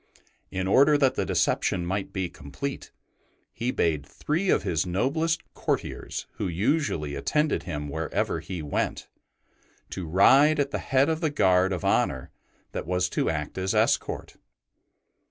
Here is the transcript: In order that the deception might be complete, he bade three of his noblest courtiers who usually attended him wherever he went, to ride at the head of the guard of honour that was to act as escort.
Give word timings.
In 0.49 0.65
order 0.65 0.97
that 0.97 1.13
the 1.13 1.27
deception 1.27 1.85
might 1.85 2.11
be 2.11 2.27
complete, 2.27 2.89
he 3.53 3.69
bade 3.69 4.03
three 4.03 4.49
of 4.49 4.63
his 4.63 4.83
noblest 4.83 5.43
courtiers 5.53 6.25
who 6.37 6.47
usually 6.47 7.13
attended 7.13 7.61
him 7.69 7.87
wherever 7.87 8.39
he 8.39 8.63
went, 8.63 9.07
to 9.91 10.07
ride 10.07 10.59
at 10.59 10.71
the 10.71 10.79
head 10.79 11.07
of 11.07 11.21
the 11.21 11.29
guard 11.29 11.71
of 11.71 11.85
honour 11.85 12.31
that 12.71 12.87
was 12.87 13.09
to 13.09 13.29
act 13.29 13.59
as 13.59 13.75
escort. 13.75 14.37